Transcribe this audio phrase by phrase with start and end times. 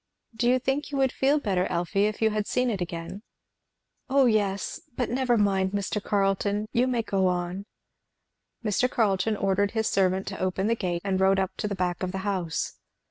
[0.35, 3.21] "Do you think you would feel better, Elfie, if you had seen it again?"
[4.09, 4.81] "Oh yes!
[4.95, 6.03] But never mind, Mr.
[6.03, 7.67] Carleton, you may go on."
[8.65, 8.89] Mr.
[8.89, 12.13] Carleton ordered his servant to open the gate, and rode up to the back of
[12.13, 12.77] the house.